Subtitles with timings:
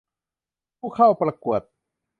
[0.79, 1.61] ผู้เข้าประกวด